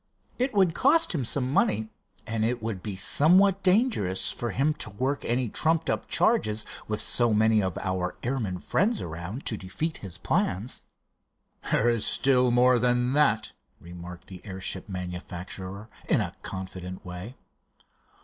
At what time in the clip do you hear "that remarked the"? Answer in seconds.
13.13-14.41